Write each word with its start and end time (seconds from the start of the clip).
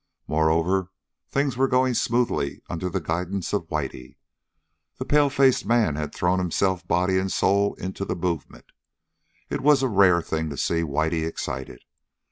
Moreover, 0.27 0.89
things 1.29 1.55
were 1.55 1.67
going 1.67 1.93
smoothly 1.93 2.59
under 2.67 2.89
the 2.89 2.99
guidance 2.99 3.53
of 3.53 3.67
Whitey. 3.69 4.15
The 4.97 5.05
pale 5.05 5.29
faced 5.29 5.63
man 5.63 5.95
had 5.95 6.11
thrown 6.11 6.39
himself 6.39 6.87
body 6.87 7.19
and 7.19 7.31
soul 7.31 7.75
into 7.75 8.03
the 8.03 8.15
movement. 8.15 8.65
It 9.51 9.61
was 9.61 9.83
a 9.83 9.87
rare 9.87 10.23
thing 10.23 10.49
to 10.49 10.57
see 10.57 10.81
Whitey 10.81 11.23
excited. 11.27 11.83